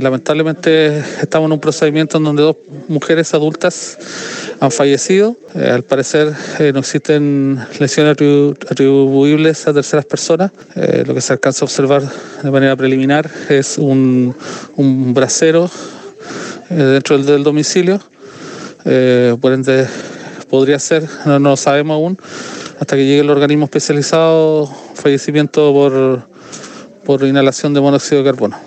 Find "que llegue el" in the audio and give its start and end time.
22.96-23.30